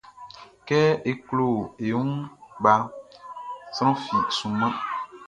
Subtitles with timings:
[0.67, 0.79] Kɛ
[1.09, 1.47] e klo
[1.85, 2.11] e wun
[2.61, 2.83] kpaʼn,
[3.75, 4.73] sran fi sunman.